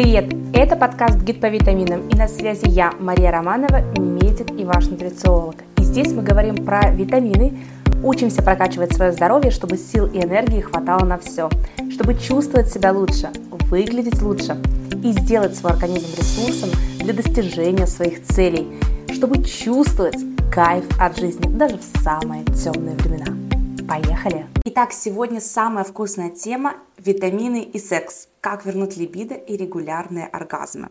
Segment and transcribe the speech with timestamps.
[0.00, 0.32] Привет!
[0.54, 5.56] Это подкаст «Гид по витаминам» и на связи я, Мария Романова, медик и ваш нутрициолог.
[5.76, 7.58] И здесь мы говорим про витамины,
[8.04, 11.50] учимся прокачивать свое здоровье, чтобы сил и энергии хватало на все,
[11.90, 14.56] чтобы чувствовать себя лучше, выглядеть лучше
[15.02, 16.70] и сделать свой организм ресурсом
[17.00, 18.68] для достижения своих целей,
[19.12, 20.18] чтобы чувствовать
[20.54, 23.47] кайф от жизни даже в самые темные времена.
[23.88, 24.46] Поехали!
[24.66, 28.28] Итак, сегодня самая вкусная тема– витамины и секс.
[28.42, 30.90] Как вернуть либидо и регулярные оргазмы.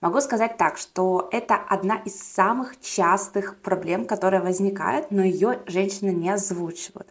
[0.00, 6.10] Могу сказать так, что это одна из самых частых проблем, которая возникает, но ее женщины
[6.10, 7.08] не озвучивают.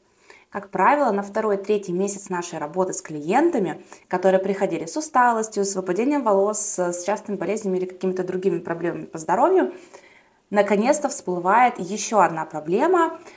[0.49, 6.23] Как правило, на второй-третий месяц нашей работы с клиентами, которые приходили с усталостью, с выпадением
[6.23, 9.73] волос, с частыми болезнями или какими-то другими проблемами по здоровью,
[10.52, 13.20] наконец-то всплывает еще одна проблема–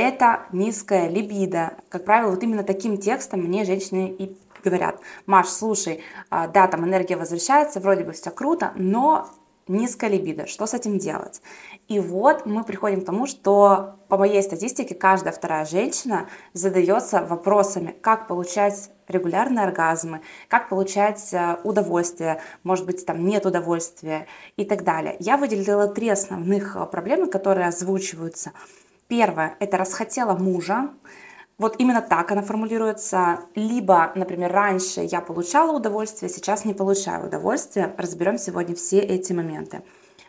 [0.00, 1.74] это низкая либидо.
[1.88, 6.84] Как правило, вот именно таким текстом мне женщины и говорят, Маш, слушай, а, да, там
[6.84, 9.28] энергия возвращается, вроде бы все круто, но
[9.68, 11.40] низкая либидо, что с этим делать?
[11.88, 17.94] И вот мы приходим к тому, что по моей статистике каждая вторая женщина задается вопросами,
[18.00, 24.84] как получать регулярные оргазмы, как получать э, удовольствие, может быть, там нет удовольствия и так
[24.84, 25.16] далее.
[25.18, 28.52] Я выделила три основных э, проблемы, которые озвучиваются–
[29.10, 30.90] Первое– это расхотела мужа.
[31.58, 33.40] Вот именно так она формулируется.
[33.56, 37.92] Либо, например, раньше я получала удовольствие, сейчас не получаю удовольствие.
[37.98, 39.82] Разберем сегодня все эти моменты.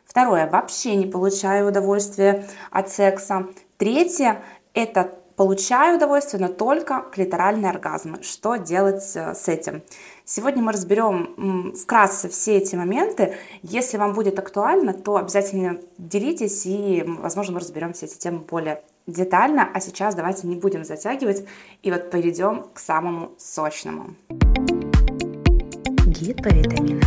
[0.04, 3.46] Второе– вообще не получаю удовольствие от секса.
[3.78, 8.22] Третье– это получаю удовольствие, но только клиторальные оргазмы.
[8.22, 9.82] Что делать э, с этим?
[10.24, 13.34] Сегодня мы разберем вкратце все эти моменты.
[13.64, 18.84] Если вам будет актуально, то обязательно делитесь, и, возможно, мы разберем все эти темы более
[19.08, 19.68] детально.
[19.74, 21.44] А сейчас давайте не будем затягивать
[21.82, 24.14] и вот перейдем к самому сочному.
[26.06, 27.02] Гид по витаминам.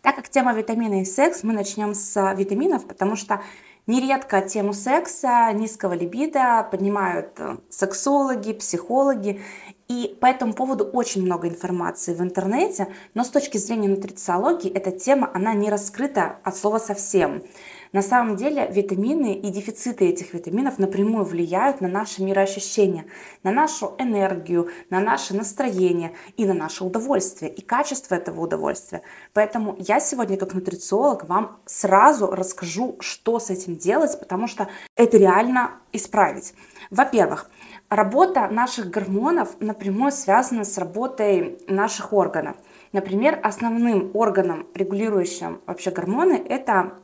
[0.00, 3.42] Так как тема витамины и секс, мы начнем с витаминов, потому что
[3.86, 9.40] Нередко тему секса, низкого либидо поднимают э, сексологи, психологи,
[9.86, 14.90] и по этому поводу очень много информации в интернете, но с точки зрения нутрициологии эта
[14.90, 17.44] тема, она не раскрыта от слова совсем.
[17.92, 23.06] На самом деле витамины и дефициты этих витаминов напрямую влияют на наше мироощущение,
[23.42, 29.02] на нашу энергию, на наше настроение и на наше удовольствие и качество этого удовольствия.
[29.32, 35.16] Поэтому я сегодня как нутрициолог вам сразу расскажу, что с этим делать, потому что это
[35.16, 36.54] реально исправить.
[36.90, 37.50] Во-первых,
[37.88, 42.56] Работа наших гормонов напрямую связана с работой наших органов.
[42.92, 46.94] Например, основным органом, регулирующим вообще гормоны, это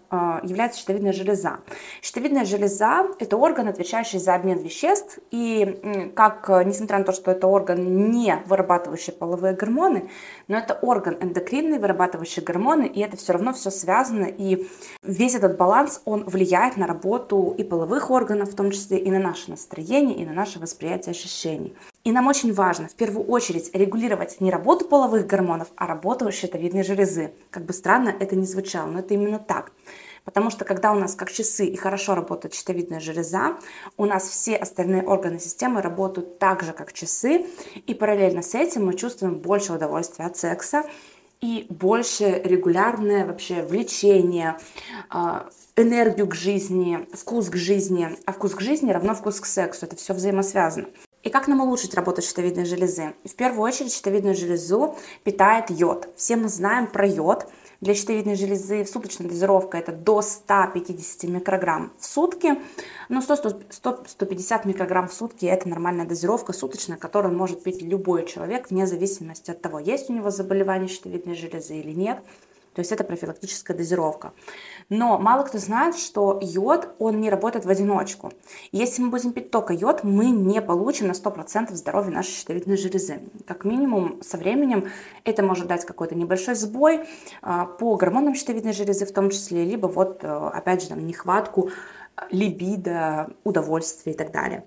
[0.42, 1.60] является щитовидная железа.
[2.02, 7.46] Щитовидная железа– это орган, отвечающий за обмен веществ, и как, несмотря на то, что это
[7.46, 10.10] орган, не вырабатывающий половые гормоны,
[10.48, 14.68] но это орган эндокринный, вырабатывающий гормоны, и это все равно все связано, и
[15.02, 19.18] весь этот баланс, он влияет на работу и половых органов, в том числе и на
[19.18, 21.74] наше настроение, и на наше восприятие ощущений.
[22.04, 26.82] И нам очень важно в первую очередь регулировать не работу половых гормонов, а работу щитовидной
[26.82, 27.32] железы.
[27.50, 29.72] Как бы странно это ни звучало, но это именно так.
[30.24, 33.56] Потому что когда у нас как часы и хорошо работает щитовидная железа,
[33.96, 37.46] у нас все остальные органы системы работают так же, как часы,
[37.86, 40.84] и параллельно с этим мы чувствуем больше удовольствия от секса
[41.40, 44.58] и больше регулярное вообще влечение,
[45.10, 48.16] а, энергию к жизни, вкус к жизни.
[48.24, 49.86] А вкус к жизни равно вкус к сексу.
[49.86, 50.86] Это все взаимосвязано.
[51.22, 53.14] И как нам улучшить работу щитовидной железы?
[53.24, 56.08] В первую очередь щитовидную железу питает йод.
[56.16, 57.46] Все мы знаем про йод.
[57.82, 62.54] Для щитовидной железы суточная дозировка это до 150 микрограмм в сутки.
[63.08, 68.86] Но 100-150 микрограмм в сутки это нормальная дозировка суточная, которую может пить любой человек вне
[68.86, 72.20] зависимости от того, есть у него заболевание щитовидной железы или нет.
[72.74, 74.32] То есть это профилактическая дозировка.
[74.88, 78.32] Но мало кто знает, что йод, он не работает в одиночку.
[78.72, 83.20] Если мы будем пить только йод, мы не получим на 100% здоровья нашей щитовидной железы.
[83.46, 84.88] Как минимум, со временем
[85.24, 87.06] это может дать какой-то небольшой сбой
[87.42, 91.70] а, по гормонам щитовидной железы в том числе, либо вот, э, опять же, там, нехватку
[92.30, 94.64] либидо, удовольствия и так далее.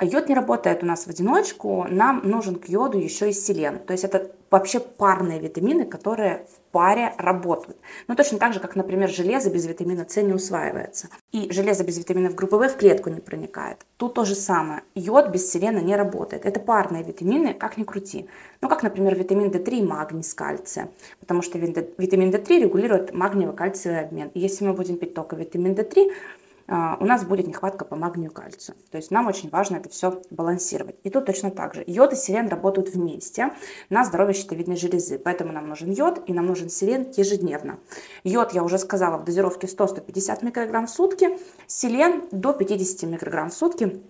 [0.00, 3.78] Йод не работает у нас в одиночку, нам нужен к йоду еще и селен.
[3.78, 7.76] То есть это вообще парные витамины, которые в паре работают.
[8.08, 11.08] Ну, точно так же, как, например, железо без витамина С не усваивается.
[11.30, 13.86] И железо без витаминов группы В в клетку не проникает.
[13.96, 14.82] Тут то же самое.
[14.96, 16.44] Йод без селена не работает.
[16.44, 18.28] Это парные витамины, как ни крути.
[18.60, 20.88] Ну, как, например, витамин D3 и магний с кальцием.
[21.20, 24.30] Потому что витамин D3 регулирует магниево-кальциевый обмен.
[24.34, 28.30] И если мы будем пить только витамин D3, а, у нас будет нехватка по магнию
[28.30, 28.76] и кальцию.
[28.90, 30.96] То есть нам очень важно это все балансировать.
[31.02, 31.84] И тут точно так же.
[31.86, 33.52] Йод и селен работают вместе
[33.90, 35.18] на здоровье щитовидной железы.
[35.18, 37.78] Поэтому нам нужен йод и нам нужен селен ежедневно.
[38.24, 41.38] Йод, я уже сказала, в дозировке 100-150 микрограмм в сутки.
[41.66, 44.02] Селен до 50 микрограмм в сутки.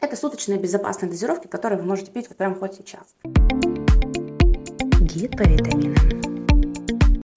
[0.00, 3.04] Это суточные безопасные дозировки, которые вы можете пить вот прямо хоть сейчас.
[5.00, 5.96] Гид по витаминам.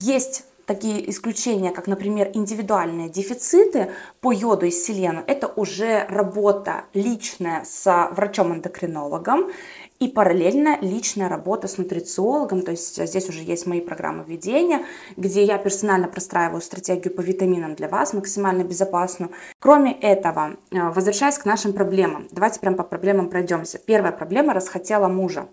[0.00, 3.90] Есть такие исключения, как, например, индивидуальные дефициты
[4.20, 9.50] по йоду и селену, это уже работа личная с врачом-эндокринологом
[10.00, 14.86] и параллельно личная работа с нутрициологом, то есть здесь уже есть мои программы ведения,
[15.18, 19.30] где я персонально простраиваю стратегию по витаминам для вас, максимально безопасную.
[19.58, 23.78] Кроме этого, э, возвращаясь к нашим проблемам, давайте прям по проблемам пройдемся.
[23.78, 25.48] Первая проблема– расхотела мужа.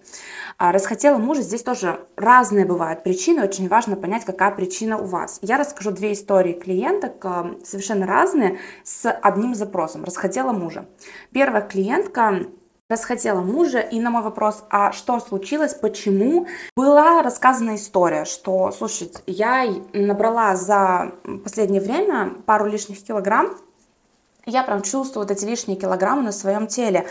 [0.57, 5.39] А расхотела мужа, здесь тоже разные бывают причины, очень важно понять, какая причина у вас.
[5.41, 10.05] Я расскажу две истории клиенток, э, совершенно разные, с одним запросом.
[10.05, 10.85] Расхотела мужа.
[11.33, 12.47] Первая клиентка
[12.89, 19.19] расхотела мужа, и на мой вопрос, а что случилось, почему, была рассказана история, что, слушайте,
[19.27, 21.11] я набрала за
[21.43, 23.57] последнее время пару лишних килограмм,
[24.45, 27.05] я прям чувствую вот эти лишние килограммы на своем теле.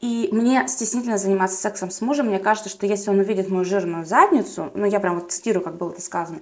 [0.00, 2.26] И мне стеснительно заниматься сексом с мужем.
[2.26, 5.76] Мне кажется, что если он увидит мою жирную задницу, ну я прям вот цитирую, как
[5.76, 6.38] было это сказано,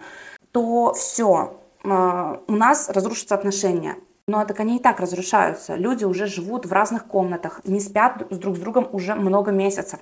[0.53, 3.97] то все, э, у нас разрушатся отношения.
[4.29, 5.77] Но так они и так разрушаются.
[5.77, 10.01] Люди уже живут в разных комнатах, не спят с друг с другом уже много месяцев.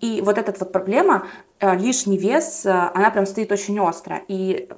[0.00, 1.26] И вот эта вот проблема,
[1.60, 4.22] э, лишний вес, э, она прям стоит очень остро.
[4.26, 4.70] И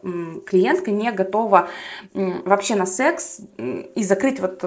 [0.46, 1.68] клиентка не готова
[2.14, 4.64] вообще на секс и закрыть вот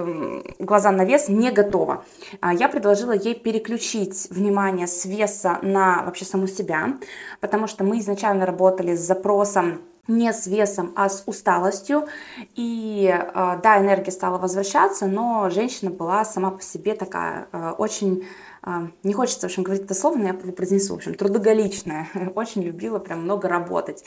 [0.58, 2.06] глаза на вес не готова.
[2.40, 6.98] А я предложила ей переключить внимание с веса на вообще саму себя,
[7.40, 12.08] потому что мы изначально работали с запросом не с весом, а с усталостью.
[12.56, 18.24] И э, да, энергия стала возвращаться, но женщина была сама по себе такая э, очень
[18.62, 22.08] а, не хочется, в общем, говорить это слово, но я его произнесу, в общем, трудоголичная,
[22.34, 24.04] очень любила прям много работать.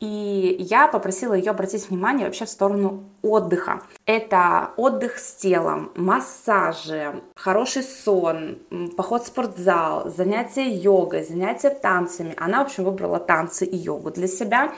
[0.00, 3.82] И я попросила ее обратить внимание вообще в сторону отдыха.
[4.04, 8.58] Это отдых с телом, массажи, хороший сон,
[8.96, 12.34] поход в спортзал, занятия йогой, занятия танцами.
[12.36, 14.72] Она, в общем, выбрала танцы и йогу для себя,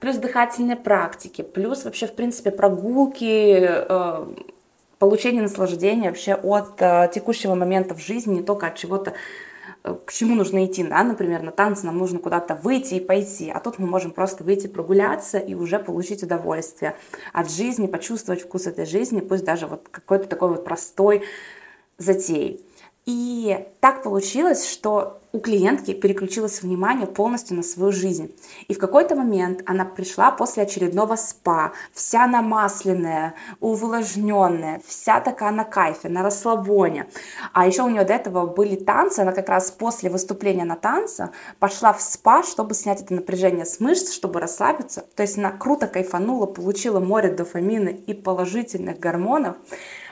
[0.00, 4.26] плюс дыхательные практики, плюс вообще, в принципе, прогулки, э,
[4.98, 9.14] получение наслаждения вообще от э, текущего момента в жизни, не только от чего-то,
[9.84, 13.50] э, к чему нужно идти, да, например, на танцы нам нужно куда-то выйти и пойти,
[13.50, 16.94] а тут мы можем просто выйти прогуляться и уже получить удовольствие
[17.32, 21.22] от жизни, почувствовать вкус этой жизни, пусть даже вот какой-то такой вот простой
[21.98, 22.64] затеей.
[23.08, 28.36] И так получилось, что у клиентки переключилось внимание полностью на свою жизнь.
[28.66, 35.64] И в какой-то момент она пришла после очередного спа, вся намасленная, увлажненная, вся такая на
[35.64, 37.08] кайфе, на расслабоне.
[37.54, 41.30] А еще у нее до этого были танцы, она как раз после выступления на танце
[41.58, 45.06] пошла в спа, чтобы снять это напряжение с мышц, чтобы расслабиться.
[45.16, 49.56] То есть она круто кайфанула, получила море дофамина и положительных гормонов.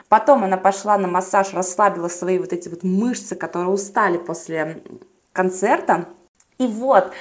[0.08, 4.82] Потом она пошла на массаж, расслабила свои вот эти вот мышцы, которые устали после
[5.32, 6.06] концерта.
[6.58, 7.12] И вот,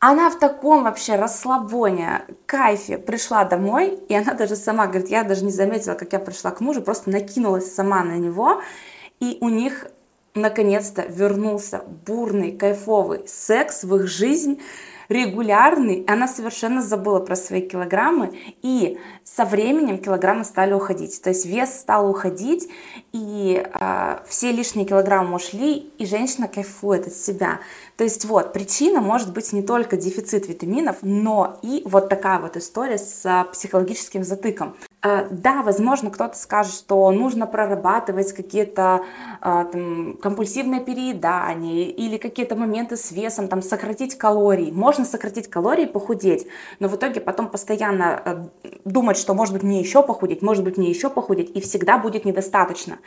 [0.00, 5.44] она в таком вообще расслабоне, кайфе пришла домой, и она даже сама говорит, я даже
[5.44, 8.62] не заметила, как я пришла к мужу, просто накинулась сама на него,
[9.18, 9.88] и у них
[10.34, 14.62] наконец-то вернулся бурный, кайфовый секс в их жизнь,
[15.10, 21.44] регулярный, она совершенно забыла про свои килограммы, и со временем килограммы стали уходить, то есть
[21.44, 22.68] вес стал уходить,
[23.12, 27.60] и э, все лишние килограммы ушли, и женщина кайфует от себя.
[27.96, 32.56] То есть вот, причина может быть не только дефицит витаминов, но и вот такая вот
[32.56, 34.76] история с психологическим затыком.
[35.02, 39.02] Э, да, возможно, кто-то скажет, что нужно прорабатывать какие-то
[39.40, 44.70] э, там, компульсивные переедания или какие-то моменты с весом, там, сократить калории.
[44.70, 46.46] Можно сократить калории и похудеть,
[46.80, 48.22] но в итоге потом постоянно
[48.62, 51.96] э, думать, что может быть мне еще похудеть, может быть мне еще похудеть, и всегда
[51.96, 52.98] будет недостаточно.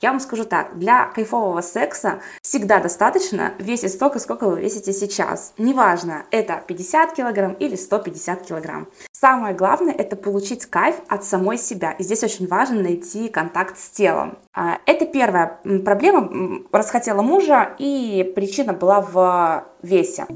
[0.00, 5.54] Я вам скажу так, для кайфового секса всегда достаточно весить столько, сколько вы весите сейчас.
[5.58, 8.86] Неважно, это 50 килограмм или 150 килограмм.
[9.10, 11.92] Самое главное это получить кайф от самой себя.
[11.92, 14.38] И здесь очень важно найти контакт с телом.
[14.54, 16.62] А, это первая проблема.
[16.70, 20.26] Расхотела мужа, и причина была в весе.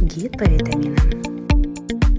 [0.00, 1.23] Гид по витаминам.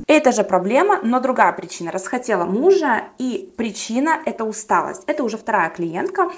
[0.07, 1.91] Это же проблема, но другая причина.
[1.91, 5.01] Расхотела мужа, и причина– это усталость.
[5.07, 6.33] Это уже вторая клиентка, то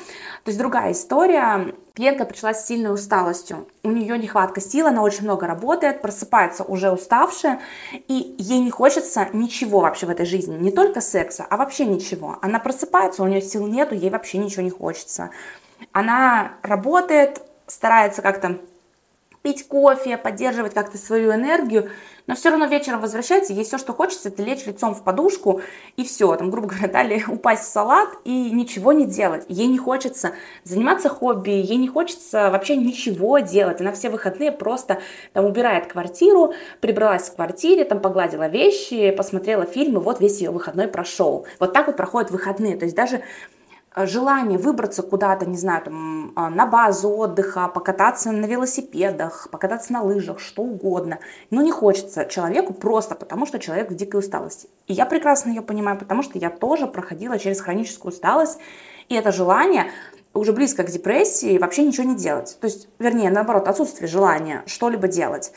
[0.45, 1.75] есть другая история.
[1.93, 3.67] Клиентка пришла с сильной усталостью.
[3.83, 7.59] У нее нехватка сил, она очень много работает, просыпается уже уставшая,
[8.07, 12.37] и ей не хочется ничего вообще в этой жизни, не только секса, а вообще ничего.
[12.41, 15.31] Она просыпается, у нее сил нету, ей вообще ничего не хочется.
[15.91, 18.59] Она работает, старается как-то
[19.41, 21.89] пить кофе, поддерживать как-то свою энергию,
[22.27, 25.61] но все равно вечером возвращается, ей все, что хочется, это лечь лицом в подушку
[25.95, 29.45] и все, там, грубо говоря, далее упасть в салат и ничего не делать.
[29.47, 33.79] Ей не хочется заниматься хобби, ей не хочется вообще ничего делать.
[33.79, 34.99] Она все выходные просто
[35.31, 40.89] там убирает квартиру, прибралась в квартире, там погладила вещи, посмотрела фильмы, вот весь ее выходной
[40.89, 41.47] прошел.
[41.59, 42.75] Вот так вот проходят выходные.
[42.75, 43.21] То есть даже
[44.05, 50.03] желание выбраться куда-то, не знаю, там, а, на базу отдыха, покататься на велосипедах, покататься на
[50.03, 51.19] лыжах, что угодно.
[51.49, 54.69] Но не хочется человеку просто потому, что человек в дикой усталости.
[54.87, 58.59] И я прекрасно ее понимаю, потому что я тоже проходила через хроническую усталость,
[59.09, 59.91] и это желание
[60.33, 62.57] уже близко к депрессии вообще ничего не делать.
[62.59, 65.51] То есть, вернее, наоборот, отсутствие желания что-либо делать.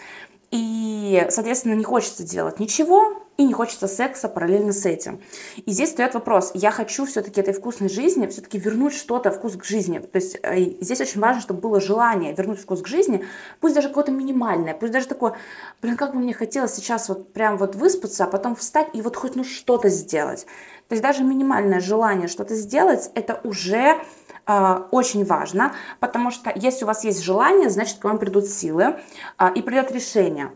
[0.50, 5.22] И, соответственно, не хочется делать ничего, и не хочется секса параллельно с этим.
[5.64, 9.64] И здесь стоит вопрос, я хочу все-таки этой вкусной жизни, все-таки вернуть что-то, вкус к
[9.64, 9.98] жизни.
[9.98, 13.24] То есть э, здесь очень важно, чтобы было желание вернуть вкус к жизни,
[13.60, 15.38] пусть даже какое-то минимальное, пусть даже такое,
[15.80, 19.16] блин, как бы мне хотелось сейчас вот прям вот выспаться, а потом встать и вот
[19.16, 20.44] хоть ну что-то сделать.
[20.88, 24.02] То есть даже минимальное желание что-то сделать, это уже
[24.46, 28.98] э, очень важно, потому что если у вас есть желание, значит к вам придут силы
[29.38, 30.50] э, и придет решение.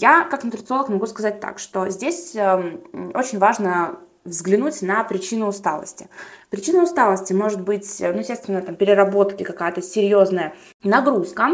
[0.00, 2.78] Я, как нутрициолог, могу сказать так, что здесь э,
[3.14, 6.08] очень важно взглянуть на причину усталости.
[6.48, 11.48] Причина усталости может быть, ну, естественно, там, переработки, какая-то серьезная нагрузка,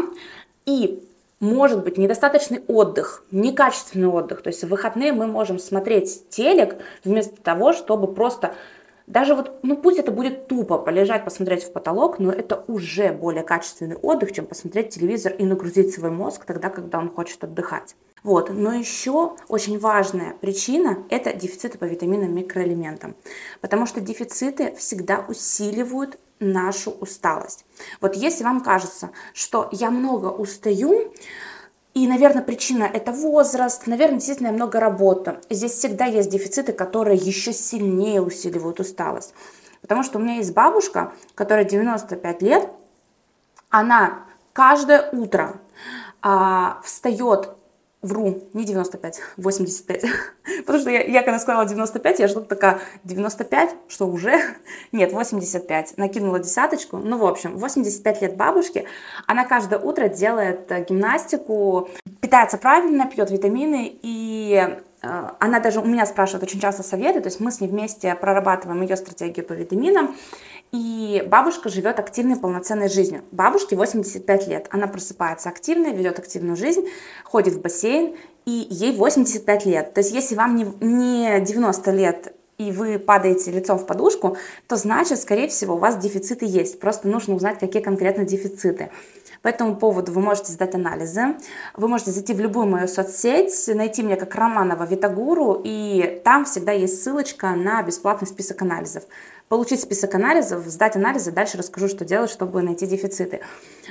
[0.65, 1.03] и
[1.39, 4.41] может быть недостаточный отдых, некачественный отдых.
[4.41, 8.53] То есть в выходные мы можем смотреть телек вместо того, чтобы просто
[9.07, 13.43] даже вот, ну пусть это будет тупо полежать, посмотреть в потолок, но это уже более
[13.43, 17.95] качественный отдых, чем посмотреть телевизор и нагрузить свой мозг тогда, когда он хочет отдыхать.
[18.23, 18.49] Вот.
[18.49, 23.15] Но еще очень важная причина– это дефициты по витаминам и микроэлементам.
[23.61, 27.65] Потому что дефициты всегда усиливают нашу усталость.
[28.01, 31.13] Вот если вам кажется, что я много устаю,
[31.93, 35.41] и, наверное, причина это возраст, наверное, действительно много работаю.
[35.49, 39.33] Здесь всегда есть дефициты, которые еще сильнее усиливают усталость.
[39.81, 42.69] Потому что у меня есть бабушка, которая 95 лет,
[43.69, 45.59] она каждое утро
[46.21, 47.49] а, встает
[48.01, 50.05] Вру, не 95, 85.
[50.59, 54.39] Потому что я, я когда сказала 95, я что-то такая, 95, что уже?
[54.93, 55.97] Нет, 85.
[55.97, 56.97] Накинула десяточку.
[56.97, 58.85] Ну, в общем, 85 лет бабушки.
[59.27, 61.89] Она каждое утро делает э, гимнастику,
[62.21, 67.39] питается правильно, пьет витамины и она даже у меня спрашивает очень часто советы, то есть
[67.39, 70.15] мы с ней вместе прорабатываем ее стратегию по витаминам,
[70.71, 73.23] и бабушка живет активной, полноценной жизнью.
[73.31, 74.67] Бабушке 85 лет.
[74.69, 76.87] Она просыпается активной, ведет активную жизнь,
[77.23, 78.15] ходит в бассейн,
[78.45, 79.93] и ей 85 лет.
[79.93, 84.37] То есть если вам не, не 90 лет и вы падаете лицом в подушку,
[84.67, 86.79] то значит, скорее всего, у вас дефициты есть.
[86.79, 88.91] Просто нужно узнать, какие конкретно дефициты.
[89.41, 91.35] По этому поводу вы можете сдать анализы.
[91.75, 96.71] Вы можете зайти в любую мою соцсеть, найти меня как Романова Витагуру, и там всегда
[96.71, 99.03] есть ссылочка на бесплатный список анализов
[99.49, 103.41] получить список анализов, сдать анализы, дальше расскажу, что делать, чтобы найти дефициты.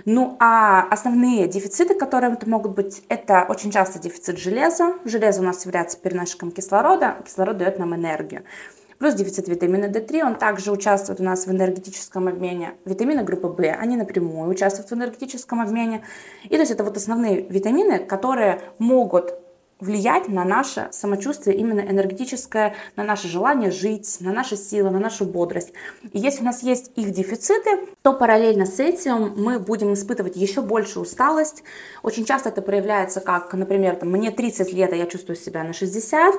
[0.05, 4.95] Ну а основные дефициты, которые это могут быть, это очень часто дефицит железа.
[5.05, 8.45] Железо у нас является переносчиком кислорода, кислород дает нам энергию.
[8.99, 12.75] Плюс дефицит витамина D3, он также участвует у нас в энергетическом обмене.
[12.85, 16.03] Витамины группы В, они напрямую участвуют в энергетическом обмене.
[16.45, 19.35] И то есть это вот основные витамины, которые могут
[19.81, 25.25] влиять на наше самочувствие именно энергетическое, на наше желание жить, на наши силы, на нашу
[25.25, 25.73] бодрость.
[26.13, 30.63] И если у нас есть их дефициты, то параллельно с этим мы будем испытывать еще
[30.63, 31.63] больше усталость.
[32.03, 35.73] Очень часто это проявляется как, например, там, мне 30 лет, а я чувствую себя на
[35.73, 36.35] 60,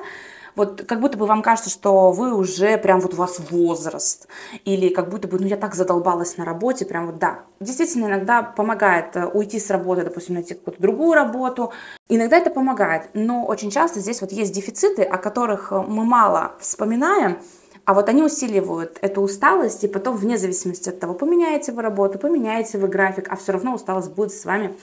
[0.56, 4.28] вот как будто бы вам кажется, что вы уже прям вот у вас возраст,
[4.64, 7.40] или как будто бы, ну я так задолбалась на работе, прям вот да.
[7.60, 11.72] Действительно, иногда помогает э, уйти с работы, допустим, найти какую-то другую работу,
[12.08, 16.52] иногда это помогает, но очень часто здесь вот есть дефициты, о которых э, мы мало
[16.60, 17.38] вспоминаем,
[17.84, 22.18] а вот они усиливают эту усталость, и потом, вне зависимости от того, поменяете вы работу,
[22.18, 24.76] поменяете вы график, а все равно усталость будет с вами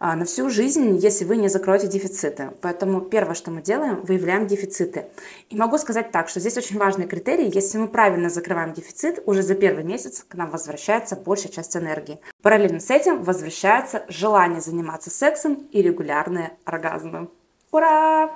[0.00, 2.50] на всю жизнь, если вы не закроете дефициты.
[2.60, 5.06] Поэтому первое, что мы делаем, выявляем дефициты.
[5.50, 9.42] И могу сказать так, что здесь очень важный критерий, если мы правильно закрываем дефицит, уже
[9.42, 12.20] за первый месяц к нам возвращается большая часть энергии.
[12.42, 17.28] Параллельно с этим возвращается желание заниматься сексом и регулярные оргазмы.
[17.72, 18.30] Ура!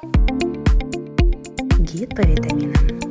[1.79, 3.11] Гид по витаминам.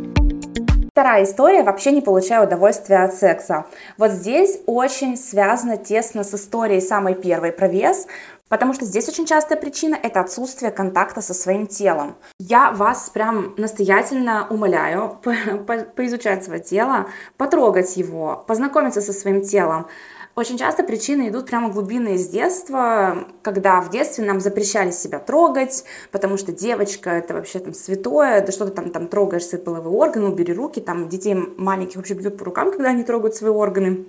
[0.91, 3.65] Вторая история, вообще не получаю удовольствия от секса.
[3.97, 8.05] Вот здесь очень связано тесно с историей самой первой про вес,
[8.49, 12.15] Потому что здесь очень частая причина– это отсутствие контакта со своим телом.
[12.39, 15.33] Я вас прям настоятельно умоляю по
[15.65, 19.87] по поизучать свое тело, потрогать его, познакомиться со своим телом.
[20.35, 25.83] Очень часто причины идут прямо глубинные из детства, когда в детстве нам запрещали себя трогать,
[26.11, 29.93] потому что девочка это вообще там святое, да что ты там, там трогаешь свои половые
[29.93, 34.05] органы, убери руки, там детей маленьких вообще бьют по рукам, когда они трогают свои органы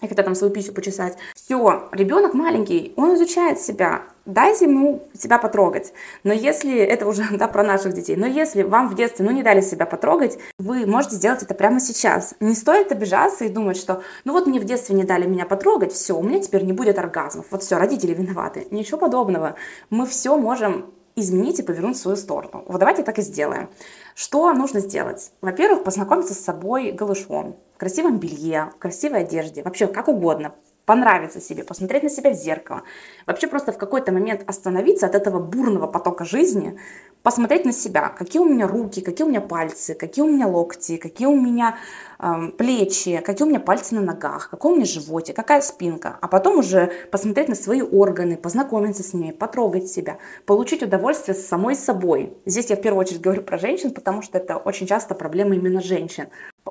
[0.00, 1.16] и когда там свою писю почесать.
[1.34, 4.02] Все, ребенок маленький, он изучает себя.
[4.26, 5.92] Дайте ему себя потрогать.
[6.22, 9.42] Но если, это уже да, про наших детей, но если вам в детстве ну, не
[9.42, 12.34] дали себя потрогать, вы можете сделать это прямо сейчас.
[12.40, 15.92] Не стоит обижаться и думать, что ну вот мне в детстве не дали меня потрогать,
[15.92, 17.46] все, у меня теперь не будет оргазмов.
[17.50, 18.66] Вот все, родители виноваты.
[18.70, 19.56] Ничего подобного.
[19.90, 20.86] Мы все можем
[21.20, 22.64] изменить и повернуть в свою сторону.
[22.66, 23.68] Вот давайте так и сделаем.
[24.14, 25.32] Что нужно сделать?
[25.40, 30.54] Во-первых, познакомиться с собой голышом, в красивом белье, в красивой одежде, вообще как угодно,
[30.88, 32.82] понравиться себе, посмотреть на себя в зеркало.
[33.26, 36.78] Вообще просто в какой-то момент остановиться от этого бурного потока жизни,
[37.22, 40.96] посмотреть на себя, какие у меня руки, какие у меня пальцы, какие у меня локти,
[40.96, 41.76] какие у меня
[42.18, 46.28] э, плечи, какие у меня пальцы на ногах, какой у меня животик, какая спинка, а
[46.28, 50.16] потом уже посмотреть на свои органы, познакомиться с ними, потрогать себя,
[50.46, 52.32] получить удовольствие с самой собой.
[52.46, 55.82] Здесь я в первую очередь говорю про женщин, потому что это очень часто проблема именно
[55.82, 56.28] женщин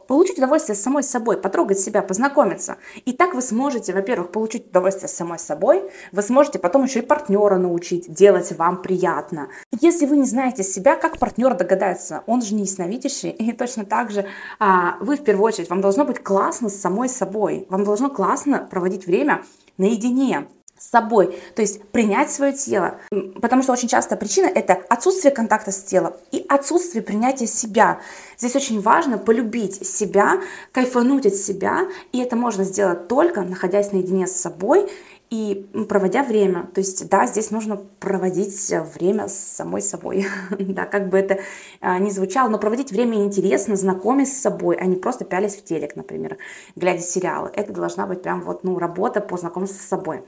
[0.08, 2.78] получить удовольствие с самой собой, потрогать себя, познакомиться.
[3.06, 7.06] И так вы сможете, во-первых, получить удовольствие с самой собой, вы сможете потом еще и
[7.06, 9.50] партнера научить делать вам приятно.
[9.82, 14.12] Если вы не знаете себя, как партнер догадается, он же не ясновидящий, и точно так
[14.12, 14.26] же
[14.60, 18.68] а, вы в первую очередь, вам должно быть классно с самой собой, вам должно классно
[18.70, 19.44] проводить время
[19.78, 20.48] наедине
[20.78, 23.00] с собой, то есть принять свое тело,
[23.42, 28.00] потому что очень часто причина это отсутствие контакта с телом и отсутствие принятия себя.
[28.38, 30.42] Здесь очень важно полюбить себя,
[30.72, 34.90] кайфануть от себя, и это можно сделать только находясь наедине с собой
[35.30, 36.70] и проводя время.
[36.74, 40.28] То есть, да, здесь нужно проводить время с самой собой.
[40.52, 41.40] да, как бы это
[41.82, 45.64] а, ни звучало, но проводить время интересно, знакомясь с собой, а не просто пялись в
[45.64, 46.38] телек, например,
[46.76, 47.52] глядя сериалы.
[47.54, 50.24] Это должна быть прям вот, ну, работа по знакомству с собой.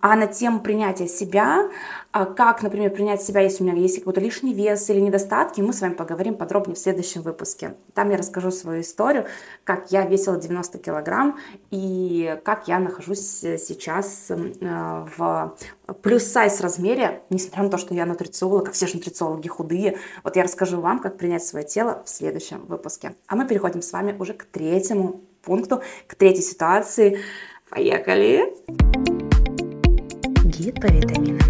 [0.00, 1.70] А на тему принятия себя,
[2.12, 5.72] а как, например, принять себя, если у меня есть какой-то лишний вес или недостатки, мы
[5.72, 7.74] с вами поговорим подробнее в следующем выпуске.
[7.94, 9.24] Там я расскажу свою историю,
[9.64, 11.38] как я весила 90 килограмм
[11.70, 15.56] и как я нахожусь э, сейчас Э, в
[16.02, 19.98] плюс-сайз размере, несмотря на то, что я нутрициолог, а все же нутрициологи худые.
[20.24, 23.14] Вот я расскажу вам, как принять свое тело в следующем выпуске.
[23.26, 27.20] А мы переходим с вами уже к третьему пункту, к третьей ситуации.
[27.68, 28.54] Поехали!
[30.44, 31.41] Гид по витаминам.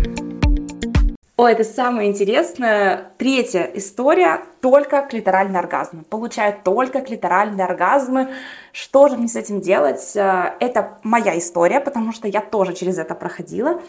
[1.35, 3.13] О, это самое интересное.
[3.17, 4.43] Третья история.
[4.61, 6.05] Только клиторальный оргазм.
[6.05, 8.29] Получают только клиторальные оргазмы.
[8.73, 10.15] Что же мне с этим делать?
[10.15, 13.81] Э, это моя история, потому что я тоже через это проходила.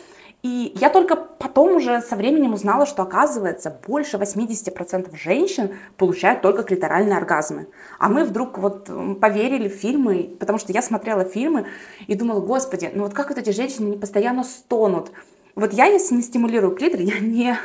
[0.41, 6.63] И я только потом уже со временем узнала, что оказывается больше 80% женщин получают только
[6.63, 7.67] клиторальные оргазмы.
[7.99, 11.67] А мы вдруг вот поверили в фильмы, потому что я смотрела фильмы
[12.07, 15.11] и думала, господи, ну вот как вот эти женщины не постоянно стонут.
[15.55, 17.55] Вот я, если не стимулирую клитор, я не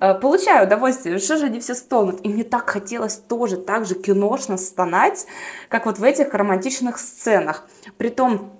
[0.00, 1.18] э, получаю удовольствие.
[1.18, 2.24] Что же они все стонут?
[2.24, 5.26] И мне так хотелось тоже так же киношно стонать,
[5.68, 7.68] как вот в этих романтичных сценах.
[7.98, 8.52] Притом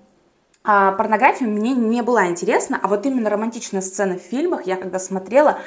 [0.65, 4.99] а, порнография мне не была интересна, а вот именно романтичные сцены в фильмах я когда
[4.99, 5.61] смотрела,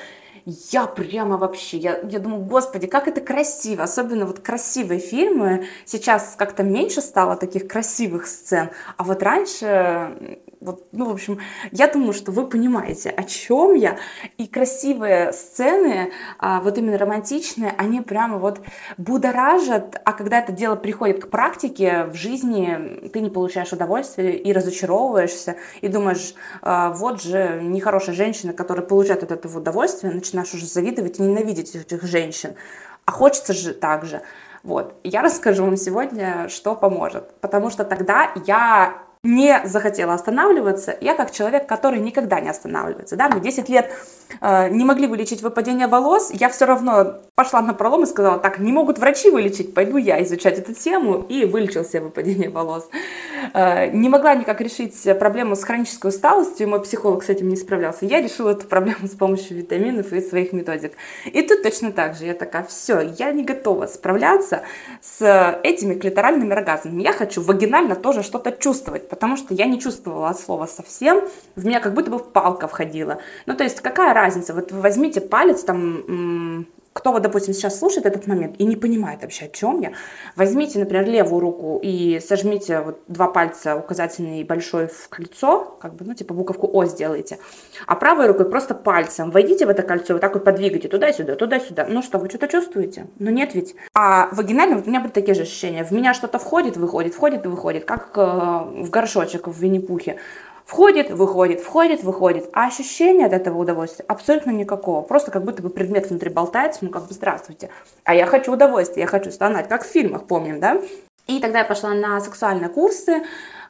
[0.45, 6.35] я прямо вообще, я, я думаю, господи, как это красиво, особенно вот красивые фильмы, сейчас
[6.37, 11.39] как-то меньше стало таких красивых сцен, а вот раньше вот, ну, в общем,
[11.71, 13.97] я думаю, что вы понимаете, о чем я.
[14.37, 18.61] И красивые сцены, а, вот именно романтичные, они прямо вот
[18.97, 24.53] будоражат, а когда это дело приходит к практике, в жизни ты не получаешь удовольствия и
[24.53, 30.67] разочаровываешься, и думаешь, а, вот же нехорошая женщина, которая получает от этого удовольствие, начинаешь уже
[30.67, 32.53] завидовать и ненавидеть этих женщин.
[33.05, 34.21] А хочется же так же.
[34.61, 34.93] Вот.
[35.03, 37.33] Я расскажу вам сегодня, что поможет.
[37.41, 40.97] Потому что тогда я не захотела останавливаться.
[40.99, 43.15] Я как человек, который никогда не останавливается.
[43.15, 43.91] Да, мы 10 лет
[44.39, 48.57] э, не могли вылечить выпадение волос, я все равно пошла на пролом и сказала, так,
[48.57, 52.89] не могут врачи вылечить, пойду я изучать эту тему, и вылечил себе выпадение волос.
[53.53, 58.05] Э, не могла никак решить проблему с хронической усталостью, мой психолог с этим не справлялся.
[58.07, 60.93] Я решила эту проблему с помощью витаминов и своих методик.
[61.25, 64.63] И тут точно так же, я такая, все, я не готова справляться
[64.99, 67.03] с этими клиторальными оргазмами.
[67.03, 71.21] Я хочу вагинально тоже что-то чувствовать потому что я не чувствовала от слова совсем,
[71.55, 73.19] в меня как будто бы палка входила.
[73.45, 74.55] Ну, то есть, какая разница?
[74.55, 79.45] Вот возьмите палец, там, кто вот, допустим, сейчас слушает этот момент и не понимает вообще,
[79.45, 79.93] о чем я,
[80.35, 85.95] возьмите, например, левую руку и сожмите вот два пальца, указательный и большой, в кольцо, как
[85.95, 87.39] бы, ну, типа буковку О сделайте,
[87.87, 91.87] а правой рукой просто пальцем войдите в это кольцо, вот так вот подвигайте туда-сюда, туда-сюда.
[91.89, 93.07] Ну что, вы что-то чувствуете?
[93.19, 93.75] Ну нет ведь.
[93.93, 95.83] А вагинально вот у меня были такие же ощущения.
[95.83, 100.17] В меня что-то входит, выходит, входит и выходит, как э, в горшочек в Винни-Пухе.
[100.65, 102.49] Входит, выходит, входит, выходит.
[102.53, 105.01] А ощущения от этого удовольствия абсолютно никакого.
[105.01, 107.69] Просто как будто бы предмет внутри болтается, ну как бы здравствуйте.
[108.03, 110.81] А я хочу удовольствия, я хочу стонать, как в фильмах, помним, да?
[111.27, 113.23] И тогда я пошла на сексуальные курсы,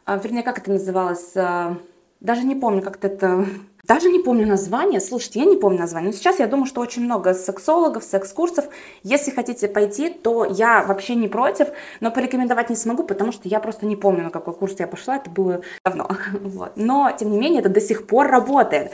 [0.06, 1.78] а, вернее, как это называлось, а,
[2.20, 3.46] даже не помню, как это
[3.94, 5.02] даже не помню название.
[5.02, 6.12] Слушайте, я не помню название.
[6.12, 8.66] Но сейчас я думаю, что очень много сексологов, секс-курсов.
[9.04, 11.68] Если хотите пойти, то я вообще не против,
[12.00, 15.18] но порекомендовать не смогу, потому что я просто не помню, на какой курс я пошла.
[15.18, 16.08] Это было давно.
[16.42, 16.72] Вот.
[16.76, 18.92] Но, тем не менее, это до сих пор работает.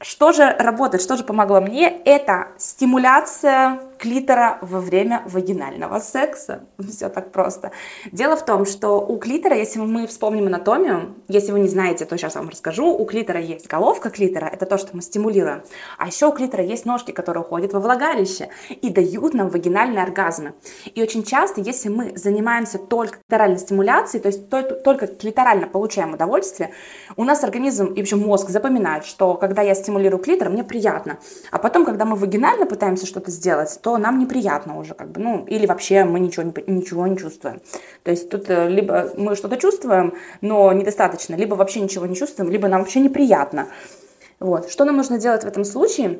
[0.00, 1.88] Что же работает, что же помогло мне?
[2.04, 6.64] Это стимуляция клитора во время вагинального секса.
[6.90, 7.70] Все так просто.
[8.12, 12.18] Дело в том, что у клитора, если мы вспомним анатомию, если вы не знаете, то
[12.18, 15.62] сейчас вам расскажу, у клитора есть головка клитора, это то, что мы стимулируем,
[15.96, 20.52] а еще у клитора есть ножки, которые уходят во влагалище и дают нам вагинальные оргазмы.
[20.94, 24.50] И очень часто, если мы занимаемся только клиторальной стимуляцией, то есть
[24.84, 26.72] только клиторально получаем удовольствие,
[27.16, 31.18] у нас организм и вообще мозг запоминает, что когда я стимулирую клитор, мне приятно.
[31.50, 35.44] А потом, когда мы вагинально пытаемся что-то сделать, то нам неприятно уже, как бы, ну,
[35.46, 37.60] или вообще мы ничего не, ничего не чувствуем.
[38.02, 42.50] То есть тут э, либо мы что-то чувствуем, но недостаточно, либо вообще ничего не чувствуем,
[42.50, 43.68] либо нам вообще неприятно.
[44.40, 44.70] Вот.
[44.70, 46.18] Что нам нужно делать в этом случае?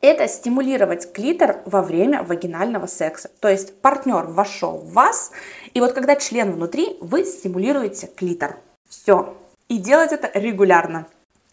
[0.00, 3.30] Это стимулировать клитор во время вагинального секса.
[3.40, 5.32] То есть партнер вошел в вас,
[5.74, 8.58] и вот когда член внутри, вы стимулируете клитор.
[8.88, 9.36] Все.
[9.68, 11.06] И делать это регулярно.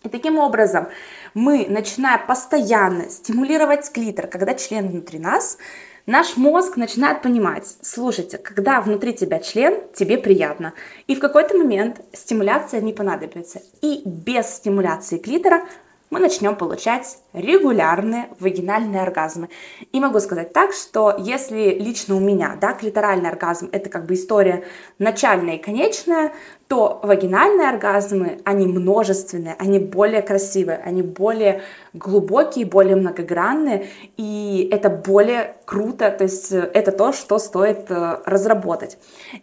[0.06, 0.88] И таким образом
[1.34, 5.58] мы, начиная постоянно стимулировать клитор, когда член внутри нас,
[6.06, 10.74] наш мозг начинает понимать, слушайте, когда внутри тебя член, тебе приятно.
[11.08, 13.62] И в какой-то момент стимуляция не понадобится.
[13.82, 15.66] И без стимуляции клитора
[16.12, 19.50] мы начнем получать регулярные вагинальные оргазмы.
[19.92, 24.14] И могу сказать так, что если лично у меня, да, клиторальный оргазм это как бы
[24.14, 24.66] история
[25.00, 26.32] начальная и конечная,
[26.68, 31.62] то вагинальные оргазмы, они множественные, они более красивые, они более
[31.94, 38.18] глубокие, более многогранные, и это более круто, то есть э, это то, что стоит э,
[38.26, 38.98] разработать.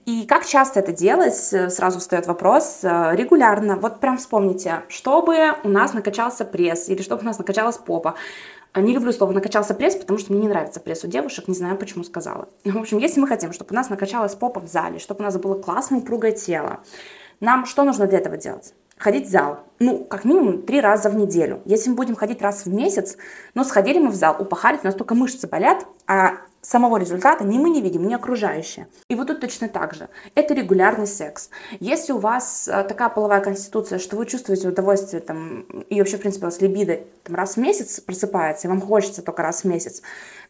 [0.04, 3.76] И как часто это делать, э, сразу встает вопрос, регулярно.
[3.76, 8.14] Вот прям вспомните, чтобы у нас накачался пресс или чтобы у нас накачалась попа,
[8.80, 11.76] не люблю слово «накачался пресс», потому что мне не нравится пресс у девушек, не знаю,
[11.76, 12.48] почему сказала.
[12.64, 15.37] В общем, если мы хотим, чтобы у нас накачалась попа в зале, чтобы у нас
[15.37, 16.80] было классное упругое тело,
[17.40, 18.72] нам что нужно для этого делать?
[18.96, 19.61] Ходить в зал.
[19.80, 21.61] Ну, как минимум три раза в неделю.
[21.64, 23.16] Если мы будем ходить раз в месяц,
[23.54, 27.83] но сходили мы в зал, упахались, настолько мышцы болят, а самого результата ни мы не
[27.83, 28.87] видим, ни окружающие.
[29.09, 30.09] И вот тут точно так же.
[30.37, 31.51] Это регулярный секс.
[31.81, 36.20] Если у вас э, такая половая конституция, что вы чувствуете удовольствие там, и вообще, в
[36.20, 39.64] принципе, у вас либидо там, раз в месяц просыпается, и вам хочется только раз в
[39.66, 40.03] месяц,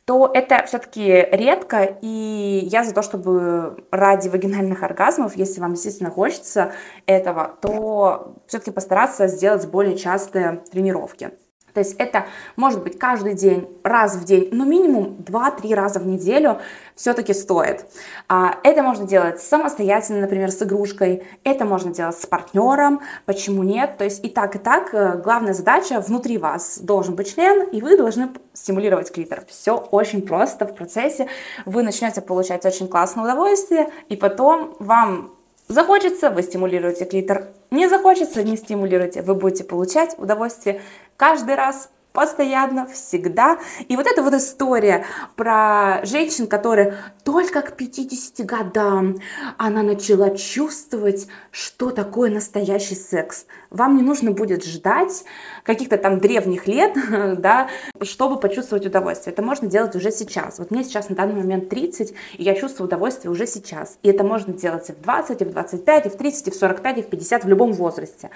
[0.04, 6.10] то это все-таки редко, и я за то, чтобы ради вагинальных оргазмов, если вам действительно
[6.10, 6.72] хочется
[7.06, 11.30] этого, то все-таки постараться сделать более частые тренировки.
[11.74, 16.06] То есть это может быть каждый день, раз в день, но минимум 2-3 раза в
[16.06, 16.60] неделю
[16.94, 17.86] все-таки стоит.
[18.28, 23.96] А, это можно делать самостоятельно, например, с игрушкой, это можно делать с партнером, почему нет.
[23.96, 27.80] То есть и так, и так, э, главная задача внутри вас должен быть член, и
[27.80, 29.44] вы должны стимулировать клитор.
[29.48, 31.28] Все очень просто в процессе.
[31.64, 35.32] Вы начнете получать очень классное удовольствие, и потом вам
[35.68, 37.48] захочется, вы стимулируете клитор.
[37.72, 39.22] Не захочется, не стимулируйте.
[39.22, 40.82] Вы будете получать удовольствие
[41.16, 43.58] каждый раз постоянно, всегда.
[43.88, 45.04] И вот эта вот история
[45.36, 49.16] про женщин, которые только к 50 годам
[49.58, 53.46] она начала чувствовать, что такое настоящий секс.
[53.70, 55.24] Вам не нужно будет ждать
[55.62, 56.94] каких-то там древних лет,
[57.38, 57.68] да,
[58.02, 59.32] чтобы почувствовать удовольствие.
[59.32, 60.58] Это можно делать уже сейчас.
[60.58, 63.98] Вот мне сейчас на данный момент 30, и я чувствую удовольствие уже сейчас.
[64.02, 66.54] И это можно делать и в 20, и в 25, и в 30, и в
[66.54, 68.30] 45, и в 50, в любом возрасте.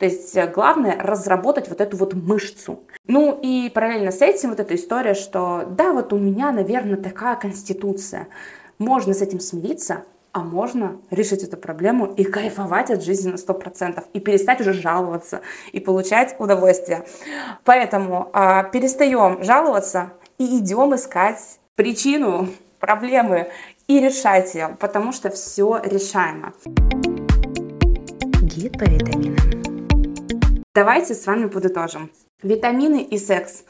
[0.00, 2.80] То есть э, главное разработать вот эту вот мышцу.
[3.06, 7.36] Ну и параллельно с этим вот эта история, что да, вот у меня, наверное, такая
[7.36, 8.26] конституция.
[8.78, 14.02] Можно с этим смириться, а можно решить эту проблему и кайфовать от жизни на 100%,
[14.14, 17.04] и перестать уже жаловаться, и получать удовольствие.
[17.64, 23.50] Поэтому э, перестаем жаловаться и идем искать причину проблемы
[23.86, 26.54] и решать ее, потому что все решаемо.
[28.40, 29.69] Гид по витаминам.
[30.72, 32.12] Давайте с вами подытожим.
[32.44, 33.64] Витамины и секс.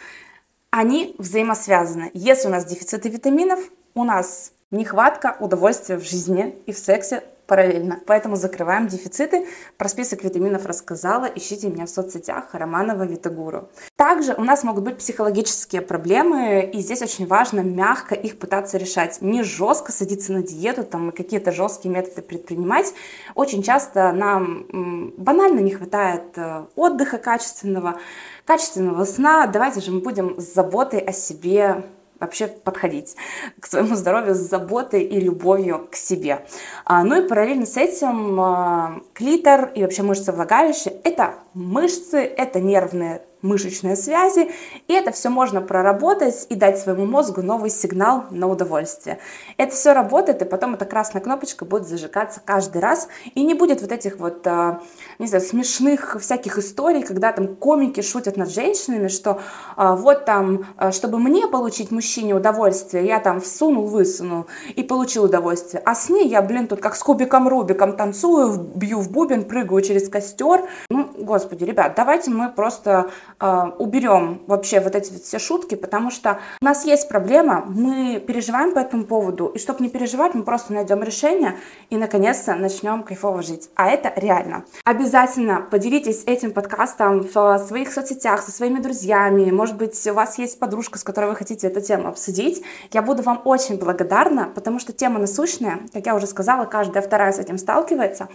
[0.68, 2.10] Они взаимосвязаны.
[2.12, 3.58] Если у нас дефициты витаминов,
[3.94, 7.98] у нас нехватка удовольствия в жизни и в сексе параллельно.
[8.06, 9.44] Поэтому закрываем дефициты.
[9.76, 11.24] Про список витаминов рассказала.
[11.24, 13.68] Ищите меня в соцсетях Романова Витагуру.
[13.96, 19.20] Также у нас могут быть психологические проблемы, и здесь очень важно мягко их пытаться решать.
[19.20, 22.94] Не жестко садиться на диету там, и какие-то жесткие методы предпринимать.
[23.34, 27.98] Очень часто нам банально не хватает э, отдыха качественного,
[28.44, 29.48] качественного сна.
[29.48, 31.82] Давайте же мы будем с заботой о себе
[32.20, 33.16] вообще подходить
[33.58, 36.44] к своему здоровью с заботой и любовью к себе.
[36.84, 42.60] А, ну и параллельно с этим а, клитор и вообще мышцы влагалища– это мышцы, это
[42.60, 44.50] нервные мышечные связи,
[44.88, 49.18] и это все можно проработать и дать своему мозгу новый сигнал на удовольствие.
[49.56, 53.80] Это все работает, и потом эта красная кнопочка будет зажигаться каждый раз, и не будет
[53.82, 54.80] вот этих вот, а,
[55.18, 59.40] не знаю, смешных всяких историй, когда там комики шутят над женщинами, что
[59.76, 65.24] а, вот там, а, чтобы мне получить мужчине удовольствие, я там всунул, высунул и получил
[65.24, 69.44] удовольствие, а с ней я, блин, тут как с кубиком Рубиком танцую, бью в бубен,
[69.44, 70.68] прыгаю через костер.
[70.88, 76.64] Ну, господи, ребят, давайте мы просто уберем вообще вот эти все шутки, потому что у
[76.64, 81.02] нас есть проблема, мы переживаем по этому поводу, и чтобы не переживать, мы просто найдем
[81.02, 81.56] решение
[81.88, 83.70] и наконец-то начнем кайфово жить.
[83.74, 84.64] А это реально.
[84.84, 89.50] Обязательно поделитесь этим подкастом в своих соцсетях со своими друзьями.
[89.50, 92.62] Может быть, у вас есть подружка, с которой вы хотите эту тему обсудить.
[92.92, 97.32] Я буду вам очень благодарна, потому что тема насущная, как я уже сказала, каждая вторая
[97.32, 98.28] с этим сталкивается.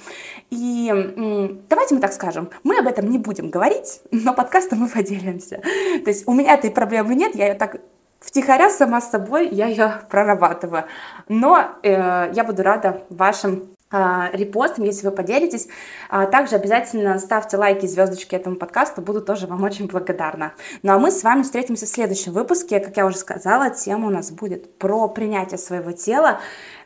[0.49, 5.57] И давайте мы так скажем, мы об этом не будем говорить, но подкастом мы поделимся.
[5.57, 7.81] То есть у меня этой проблемы нет, я ее так
[8.19, 10.85] втихаря сама с собой, я ее прорабатываю.
[11.27, 15.67] Но э, я буду рада вашим э, репостам, если вы поделитесь.
[16.09, 20.53] А также обязательно ставьте лайки и звездочки этому подкасту, буду тоже вам очень благодарна.
[20.83, 22.79] Ну а мы с вами встретимся в следующем выпуске.
[22.79, 26.39] Как я уже сказала, тема у нас будет про принятие своего тела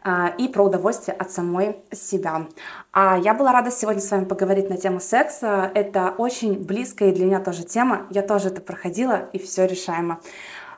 [0.03, 2.47] а, и про удовольствие от самой себя.
[2.91, 5.71] А я была рада сегодня с вами поговорить на тему секса.
[5.73, 8.07] Это очень близкая для меня тоже тема.
[8.09, 10.19] Я тоже это проходила, и все решаемо.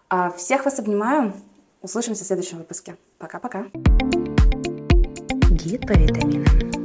[0.09, 1.33] А, всех вас обнимаю.
[1.81, 2.95] Услышимся в следующем выпуске.
[3.17, 3.65] Пока-пока.
[5.63, 6.80] Гид по витаминам.